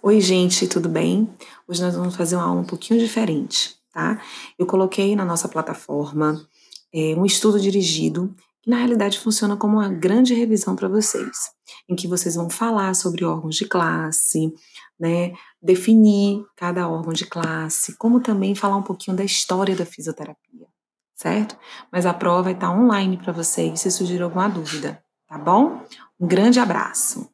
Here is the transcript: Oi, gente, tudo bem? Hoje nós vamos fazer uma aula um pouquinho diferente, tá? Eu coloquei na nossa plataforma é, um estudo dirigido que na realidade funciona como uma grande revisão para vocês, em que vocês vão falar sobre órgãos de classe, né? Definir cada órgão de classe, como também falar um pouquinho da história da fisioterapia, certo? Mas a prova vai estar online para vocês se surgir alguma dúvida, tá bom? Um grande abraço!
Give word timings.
Oi, 0.00 0.20
gente, 0.20 0.68
tudo 0.68 0.88
bem? 0.88 1.28
Hoje 1.66 1.82
nós 1.82 1.96
vamos 1.96 2.14
fazer 2.14 2.36
uma 2.36 2.44
aula 2.44 2.60
um 2.60 2.64
pouquinho 2.64 3.00
diferente, 3.00 3.74
tá? 3.92 4.22
Eu 4.56 4.64
coloquei 4.64 5.16
na 5.16 5.24
nossa 5.24 5.48
plataforma 5.48 6.40
é, 6.94 7.16
um 7.16 7.26
estudo 7.26 7.58
dirigido 7.58 8.32
que 8.62 8.70
na 8.70 8.76
realidade 8.76 9.18
funciona 9.18 9.56
como 9.56 9.78
uma 9.78 9.88
grande 9.88 10.34
revisão 10.34 10.76
para 10.76 10.86
vocês, 10.86 11.50
em 11.88 11.96
que 11.96 12.06
vocês 12.06 12.36
vão 12.36 12.48
falar 12.48 12.94
sobre 12.94 13.24
órgãos 13.24 13.56
de 13.56 13.64
classe, 13.64 14.54
né? 15.00 15.32
Definir 15.60 16.44
cada 16.54 16.88
órgão 16.88 17.12
de 17.12 17.26
classe, 17.26 17.96
como 17.98 18.20
também 18.20 18.54
falar 18.54 18.76
um 18.76 18.84
pouquinho 18.84 19.16
da 19.16 19.24
história 19.24 19.74
da 19.74 19.84
fisioterapia, 19.84 20.68
certo? 21.16 21.56
Mas 21.90 22.06
a 22.06 22.14
prova 22.14 22.44
vai 22.44 22.52
estar 22.52 22.70
online 22.70 23.16
para 23.16 23.32
vocês 23.32 23.80
se 23.80 23.90
surgir 23.90 24.22
alguma 24.22 24.48
dúvida, 24.48 25.02
tá 25.26 25.36
bom? 25.36 25.82
Um 26.20 26.28
grande 26.28 26.60
abraço! 26.60 27.28